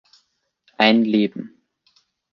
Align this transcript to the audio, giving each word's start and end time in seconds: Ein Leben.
Ein 0.79 1.05
Leben. 1.05 1.61